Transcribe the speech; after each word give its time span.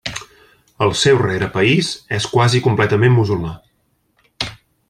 El 0.85 0.93
seu 1.01 1.19
rerepaís 1.23 1.91
és 2.19 2.27
quasi 2.33 2.65
completament 2.71 3.17
musulmà. 3.19 3.55